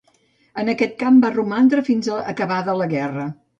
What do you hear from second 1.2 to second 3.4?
va romandre fins a acabada la guerra.